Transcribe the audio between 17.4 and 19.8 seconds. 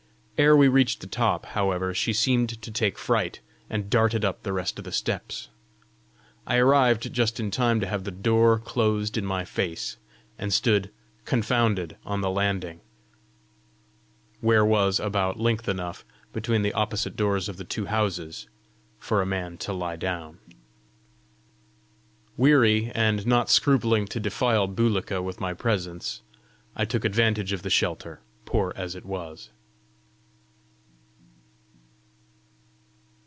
of the two houses, for a man to